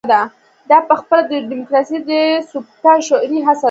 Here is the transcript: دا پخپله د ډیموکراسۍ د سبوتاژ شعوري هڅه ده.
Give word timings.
دا 0.69 0.77
پخپله 0.89 1.23
د 1.27 1.31
ډیموکراسۍ 1.49 1.97
د 2.09 2.11
سبوتاژ 2.49 2.99
شعوري 3.09 3.39
هڅه 3.47 3.53
ده. 3.55 3.55